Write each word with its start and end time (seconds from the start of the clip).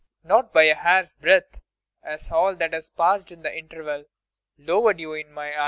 Not 0.23 0.51
by 0.51 0.63
a 0.63 0.73
hairsbreadth 0.73 1.59
has 2.01 2.31
all 2.31 2.55
that 2.55 2.73
has 2.73 2.89
passed 2.89 3.31
in 3.31 3.43
the 3.43 3.55
interval 3.55 4.05
lowered 4.57 4.99
you 4.99 5.13
in 5.13 5.31
my 5.31 5.49
eyes. 5.51 5.59